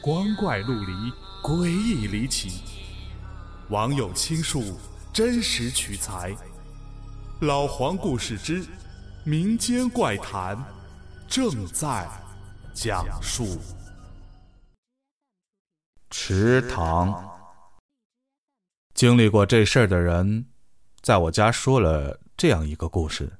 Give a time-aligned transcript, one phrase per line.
[0.00, 0.92] 光怪陆离，
[1.42, 2.62] 诡异离奇。
[3.68, 4.78] 网友倾述，
[5.12, 6.34] 真实取材。
[7.40, 8.64] 老黄故事之
[9.24, 10.56] 民间怪谈
[11.26, 12.08] 正在
[12.72, 13.58] 讲述。
[16.10, 17.28] 池塘。
[18.94, 20.46] 经历过这事儿的人，
[21.00, 23.38] 在我家说了这样一个故事。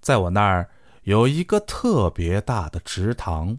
[0.00, 0.70] 在我那儿
[1.02, 3.58] 有一个特别大的池塘。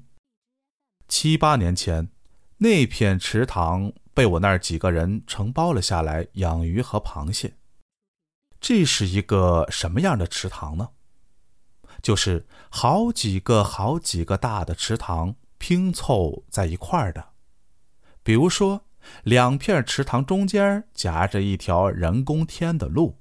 [1.08, 2.10] 七八年前，
[2.58, 7.56] 那片池塘被我那儿几个人承包了下来，养鱼和螃蟹。
[8.60, 10.90] 这是一个什么样的池塘呢？
[12.02, 17.30] 就是好几个、好几个大的池塘拼凑在一块儿的。
[18.24, 18.86] 比如说，
[19.24, 23.20] 两片池塘中间夹着一条人工填的路。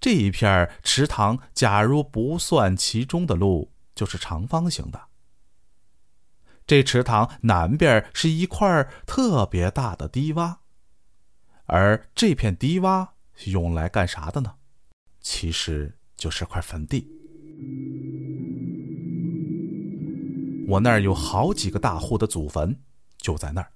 [0.00, 5.09] 这一片池塘，假如不算其中的路，就是长方形的。
[6.70, 10.58] 这池塘南边是一块特别大的低洼，
[11.66, 13.08] 而这片低洼
[13.46, 14.54] 用来干啥的呢？
[15.20, 17.10] 其实就是块坟地。
[20.68, 22.78] 我那儿有好几个大户的祖坟，
[23.18, 23.72] 就在那儿。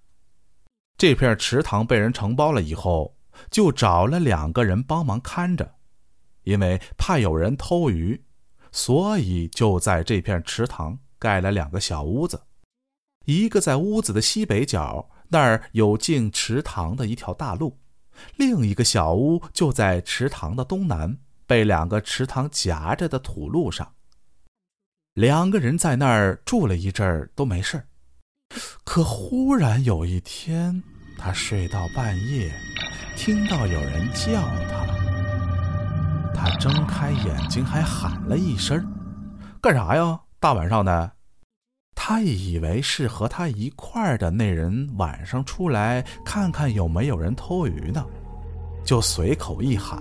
[0.96, 3.16] 这片池塘被人承包了以后，
[3.50, 5.74] 就找了两个人帮忙看着，
[6.44, 8.22] 因为怕有人偷鱼，
[8.70, 12.40] 所以就在这片池塘盖了两个小屋子。
[13.24, 17.78] 一个在屋子的西北角，那儿有进池塘的一条大路；
[18.36, 23.92] 另一个小屋就在池塘的东南，被两个池塘夹着的土路上。
[25.14, 27.86] 两个人在那儿住了一阵儿都没事儿
[28.82, 30.82] 可忽然有一天，
[31.16, 32.52] 他睡到半夜，
[33.16, 34.86] 听到有人叫他，
[36.34, 38.84] 他睁开眼睛还喊了一声
[39.62, 40.20] ：“干啥呀？
[40.38, 41.12] 大晚上的！”
[41.94, 48.04] 他以为是和他一块儿的那人晚上出来看看有没有人偷鱼呢，
[48.84, 50.00] 就随口一喊，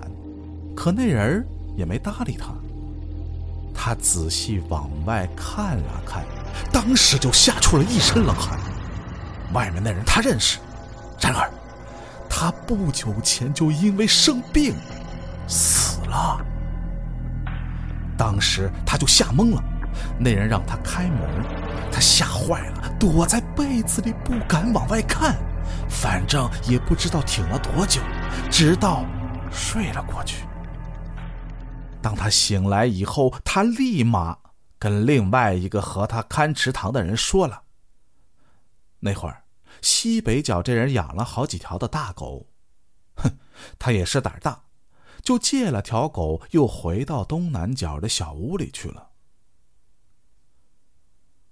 [0.76, 1.46] 可那人
[1.76, 2.52] 也没搭理他。
[3.72, 6.24] 他仔细往外看了看，
[6.72, 8.58] 当时就吓出了一身冷汗。
[9.52, 10.58] 外面那人他认识，
[11.20, 11.50] 然而
[12.28, 14.74] 他不久前就因为生病
[15.46, 16.44] 死了。
[18.16, 19.62] 当时他就吓懵了，
[20.18, 21.20] 那人让他开门。
[21.90, 25.36] 他吓坏了，躲在被子里不敢往外看，
[25.88, 28.00] 反正也不知道挺了多久，
[28.50, 29.04] 直到
[29.52, 30.44] 睡了过去。
[32.02, 34.36] 当他醒来以后，他立马
[34.78, 37.62] 跟另外一个和他看池塘的人说了。
[39.00, 39.44] 那会儿
[39.80, 42.46] 西北角这人养了好几条的大狗，
[43.16, 43.30] 哼，
[43.78, 44.64] 他也是胆大，
[45.22, 49.10] 就借了条狗，又回到东南角的小屋里去了。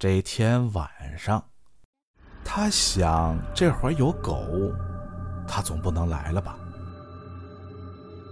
[0.03, 1.41] 这天晚上，
[2.45, 4.45] 他想这会儿有狗，
[5.47, 6.57] 他总不能来了吧？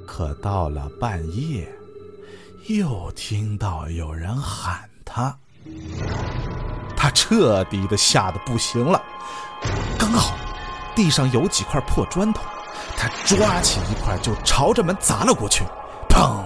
[0.05, 1.73] 可到了半夜，
[2.67, 5.39] 又听到有人喊他，
[6.97, 9.01] 他彻底的吓得不行了。
[9.97, 10.37] 刚好
[10.97, 12.43] 地上有几块破砖头，
[12.97, 15.63] 他抓起一块就朝着门砸了过去，
[16.09, 16.45] 砰！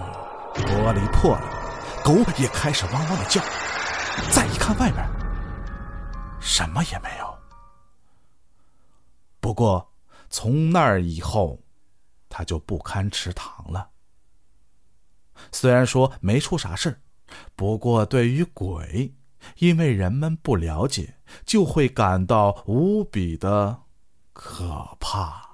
[0.54, 1.48] 玻璃破了，
[2.04, 3.40] 狗也开始汪汪的叫。
[4.30, 5.13] 再一看外面。
[6.44, 7.38] 什么也没有。
[9.40, 9.90] 不过
[10.28, 11.58] 从那儿以后，
[12.28, 13.90] 他就不堪池塘了。
[15.50, 17.00] 虽然说没出啥事
[17.56, 19.14] 不过对于鬼，
[19.56, 21.16] 因为人们不了解，
[21.46, 23.82] 就会感到无比的
[24.32, 25.48] 可怕。